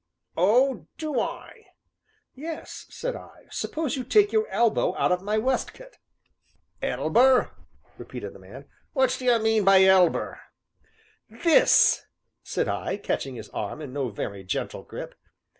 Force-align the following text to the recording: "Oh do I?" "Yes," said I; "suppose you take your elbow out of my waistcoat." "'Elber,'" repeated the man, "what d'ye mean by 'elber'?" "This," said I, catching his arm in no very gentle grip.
"Oh 0.35 0.87
do 0.97 1.19
I?" 1.19 1.67
"Yes," 2.33 2.87
said 2.89 3.15
I; 3.15 3.45
"suppose 3.51 3.95
you 3.95 4.03
take 4.03 4.31
your 4.31 4.47
elbow 4.47 4.97
out 4.97 5.11
of 5.11 5.21
my 5.21 5.37
waistcoat." 5.37 5.99
"'Elber,'" 6.81 7.51
repeated 7.99 8.33
the 8.33 8.39
man, 8.39 8.65
"what 8.93 9.15
d'ye 9.19 9.37
mean 9.37 9.63
by 9.63 9.83
'elber'?" 9.83 10.39
"This," 11.29 12.03
said 12.41 12.67
I, 12.67 12.97
catching 12.97 13.35
his 13.35 13.49
arm 13.49 13.79
in 13.79 13.93
no 13.93 14.09
very 14.09 14.43
gentle 14.43 14.81
grip. 14.81 15.13